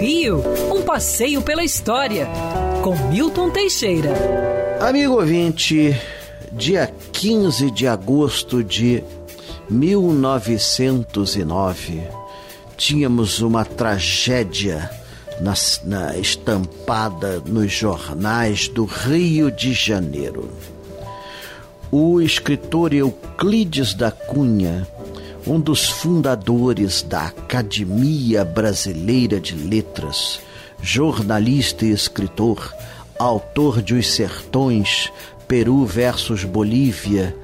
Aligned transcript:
Rio, 0.00 0.42
um 0.74 0.80
passeio 0.82 1.42
pela 1.42 1.62
história, 1.64 2.28
com 2.82 2.96
Milton 3.08 3.50
Teixeira. 3.50 4.12
Amigo 4.80 5.14
ouvinte, 5.14 5.96
dia 6.52 6.92
15 7.12 7.70
de 7.70 7.86
agosto 7.86 8.62
de 8.62 9.02
1909, 9.70 12.02
tínhamos 12.76 13.40
uma 13.40 13.64
tragédia 13.64 14.90
na, 15.40 15.54
na, 15.84 16.18
estampada 16.18 17.40
nos 17.46 17.72
jornais 17.72 18.68
do 18.68 18.84
Rio 18.84 19.50
de 19.50 19.72
Janeiro. 19.72 20.50
O 21.90 22.20
escritor 22.20 22.92
Euclides 22.92 23.94
da 23.94 24.10
Cunha, 24.10 24.86
um 25.46 25.60
dos 25.60 25.88
fundadores 25.88 27.02
da 27.02 27.26
Academia 27.26 28.44
Brasileira 28.44 29.38
de 29.38 29.54
Letras, 29.54 30.40
jornalista 30.80 31.84
e 31.84 31.90
escritor, 31.90 32.74
autor 33.18 33.82
de 33.82 33.94
Os 33.94 34.10
Sertões, 34.10 35.12
Peru 35.46 35.84
versus 35.84 36.44
Bolívia 36.44 37.36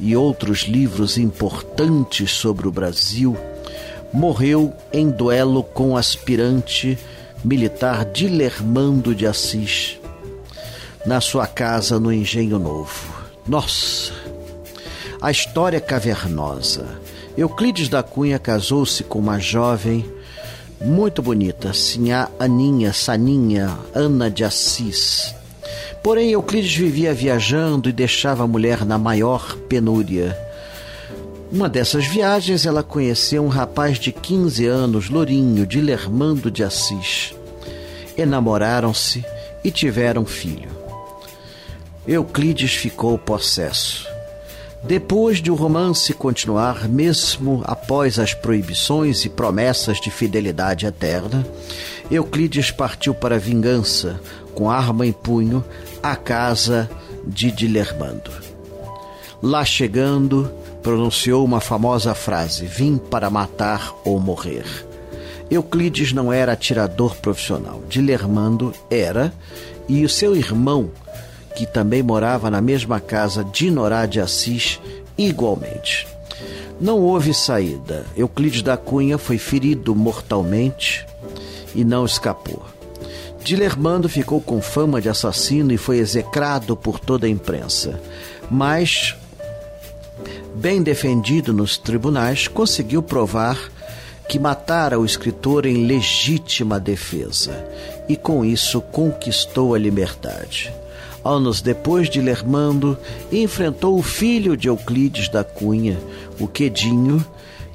e 0.00 0.16
outros 0.16 0.62
livros 0.62 1.16
importantes 1.16 2.32
sobre 2.32 2.66
o 2.66 2.72
Brasil, 2.72 3.36
morreu 4.12 4.72
em 4.92 5.08
duelo 5.08 5.62
com 5.62 5.92
o 5.92 5.96
aspirante 5.96 6.98
militar 7.44 8.04
Dilermando 8.04 9.14
de 9.14 9.26
Assis, 9.26 9.98
na 11.06 11.20
sua 11.20 11.46
casa 11.46 12.00
no 12.00 12.12
Engenho 12.12 12.58
Novo. 12.58 13.14
Nossa! 13.46 14.12
A 15.20 15.30
história 15.30 15.80
cavernosa. 15.80 16.86
Euclides 17.36 17.88
da 17.88 18.00
Cunha 18.00 18.38
casou-se 18.38 19.02
com 19.02 19.18
uma 19.18 19.40
jovem 19.40 20.04
muito 20.80 21.20
bonita, 21.20 21.72
Sinhá 21.72 22.28
Aninha, 22.38 22.92
Saninha, 22.92 23.76
Ana 23.92 24.30
de 24.30 24.44
Assis. 24.44 25.34
Porém, 26.00 26.30
Euclides 26.30 26.76
vivia 26.76 27.12
viajando 27.12 27.88
e 27.88 27.92
deixava 27.92 28.44
a 28.44 28.46
mulher 28.46 28.84
na 28.84 28.98
maior 28.98 29.56
penúria. 29.68 30.38
Uma 31.50 31.68
dessas 31.68 32.06
viagens, 32.06 32.66
ela 32.66 32.84
conheceu 32.84 33.44
um 33.44 33.48
rapaz 33.48 33.98
de 33.98 34.12
15 34.12 34.66
anos, 34.66 35.10
Lourinho, 35.10 35.66
de 35.66 35.80
Lermando 35.80 36.52
de 36.52 36.62
Assis. 36.62 37.34
Enamoraram-se 38.16 39.24
e 39.64 39.72
tiveram 39.72 40.24
filho. 40.24 40.70
Euclides 42.06 42.74
ficou 42.74 43.18
possesso. 43.18 44.13
Depois 44.86 45.40
de 45.40 45.50
o 45.50 45.54
romance 45.54 46.12
continuar, 46.12 46.86
mesmo 46.86 47.62
após 47.64 48.18
as 48.18 48.34
proibições 48.34 49.24
e 49.24 49.30
promessas 49.30 49.98
de 49.98 50.10
fidelidade 50.10 50.84
eterna, 50.84 51.46
Euclides 52.10 52.70
partiu 52.70 53.14
para 53.14 53.36
a 53.36 53.38
vingança, 53.38 54.20
com 54.54 54.70
arma 54.70 55.06
em 55.06 55.12
punho, 55.12 55.64
à 56.02 56.14
casa 56.14 56.90
de 57.26 57.50
Dilermando. 57.50 58.30
Lá 59.42 59.64
chegando, 59.64 60.52
pronunciou 60.82 61.42
uma 61.42 61.60
famosa 61.62 62.14
frase: 62.14 62.66
Vim 62.66 62.98
para 62.98 63.30
matar 63.30 63.90
ou 64.04 64.20
morrer. 64.20 64.66
Euclides 65.50 66.12
não 66.12 66.30
era 66.30 66.52
atirador 66.52 67.16
profissional, 67.16 67.82
Dilermando 67.88 68.74
era, 68.90 69.32
e 69.88 70.04
o 70.04 70.08
seu 70.10 70.36
irmão 70.36 70.90
que 71.54 71.66
também 71.66 72.02
morava 72.02 72.50
na 72.50 72.60
mesma 72.60 73.00
casa 73.00 73.44
de 73.44 73.70
Norá 73.70 74.06
de 74.06 74.20
Assis, 74.20 74.80
igualmente. 75.16 76.06
Não 76.80 76.98
houve 77.00 77.32
saída. 77.32 78.04
Euclides 78.16 78.62
da 78.62 78.76
Cunha 78.76 79.16
foi 79.16 79.38
ferido 79.38 79.94
mortalmente 79.94 81.06
e 81.74 81.84
não 81.84 82.04
escapou. 82.04 82.62
Dilermando 83.42 84.08
ficou 84.08 84.40
com 84.40 84.60
fama 84.60 85.00
de 85.00 85.08
assassino 85.08 85.72
e 85.72 85.76
foi 85.76 85.98
execrado 85.98 86.76
por 86.76 86.98
toda 86.98 87.26
a 87.26 87.30
imprensa. 87.30 88.00
Mas, 88.50 89.14
bem 90.54 90.82
defendido 90.82 91.52
nos 91.52 91.76
tribunais, 91.76 92.48
conseguiu 92.48 93.02
provar 93.02 93.58
que 94.28 94.38
matara 94.38 94.98
o 94.98 95.04
escritor 95.04 95.66
em 95.66 95.86
legítima 95.86 96.80
defesa 96.80 97.52
e, 98.08 98.16
com 98.16 98.44
isso, 98.44 98.80
conquistou 98.80 99.74
a 99.74 99.78
liberdade 99.78 100.72
anos 101.24 101.62
depois 101.62 102.10
de 102.10 102.20
Lermando, 102.20 102.98
enfrentou 103.32 103.98
o 103.98 104.02
filho 104.02 104.56
de 104.56 104.68
Euclides 104.68 105.28
da 105.28 105.42
Cunha, 105.42 105.98
o 106.38 106.46
Quedinho, 106.46 107.24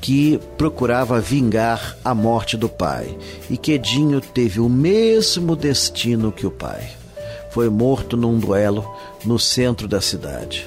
que 0.00 0.38
procurava 0.58 1.20
vingar 1.20 1.96
a 2.04 2.14
morte 2.14 2.56
do 2.56 2.68
pai. 2.68 3.16
E 3.48 3.56
Quedinho 3.56 4.20
teve 4.20 4.60
o 4.60 4.68
mesmo 4.68 5.54
destino 5.54 6.32
que 6.32 6.46
o 6.46 6.50
pai. 6.50 6.90
Foi 7.50 7.70
morto 7.70 8.16
num 8.16 8.38
duelo 8.38 8.84
no 9.24 9.38
centro 9.38 9.88
da 9.88 10.00
cidade. 10.00 10.66